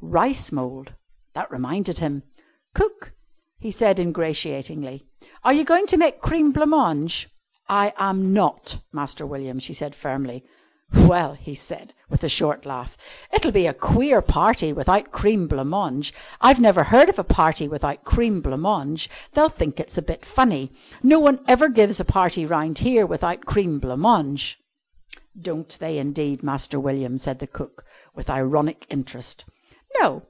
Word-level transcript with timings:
Rice 0.00 0.52
mould! 0.52 0.94
That 1.34 1.50
reminded 1.50 1.98
him. 1.98 2.22
"Cook," 2.72 3.14
he 3.58 3.70
said 3.72 3.98
ingratiatingly, 3.98 5.04
"are 5.44 5.52
you 5.52 5.64
going 5.64 5.86
to 5.88 5.96
make 5.98 6.22
cream 6.22 6.50
blanc 6.52 6.70
mange?" 6.70 7.28
"I 7.68 7.92
am 7.98 8.32
not, 8.32 8.78
Master 8.92 9.26
William," 9.26 9.58
she 9.58 9.74
said 9.74 9.94
firmly. 9.94 10.44
"Well," 10.94 11.34
he 11.34 11.54
said, 11.54 11.92
with 12.08 12.24
a 12.24 12.28
short 12.28 12.64
laugh, 12.64 12.96
"it'll 13.34 13.50
be 13.50 13.66
a 13.66 13.74
queer 13.74 14.22
party 14.22 14.72
without 14.72 15.10
cream 15.10 15.46
blanc 15.48 15.68
mange! 15.68 16.14
I've 16.40 16.60
never 16.60 16.84
heard 16.84 17.08
of 17.10 17.18
a 17.18 17.24
party 17.24 17.66
without 17.68 18.04
cream 18.04 18.40
blanc 18.40 18.62
mange! 18.62 19.10
They'll 19.32 19.48
think 19.50 19.78
it's 19.78 19.98
a 19.98 20.02
bit 20.10 20.24
funny. 20.24 20.72
No 21.02 21.18
one 21.20 21.44
ever 21.48 21.68
gives 21.68 22.00
a 22.00 22.04
party 22.04 22.46
round 22.46 22.78
here 22.78 23.04
without 23.04 23.44
cream 23.44 23.78
blanc 23.78 24.00
mange!" 24.00 24.58
"Don't 25.38 25.76
they 25.80 25.98
indeed, 25.98 26.42
Master 26.44 26.78
William," 26.80 27.18
said 27.18 27.46
cook, 27.52 27.84
with 28.14 28.30
ironic 28.30 28.86
interest. 28.88 29.44
"No. 30.00 30.22